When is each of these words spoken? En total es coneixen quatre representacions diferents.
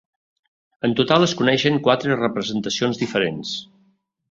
En 0.89 0.95
total 0.99 1.25
es 1.25 1.35
coneixen 1.41 1.77
quatre 1.89 2.17
representacions 2.23 3.03
diferents. 3.05 3.55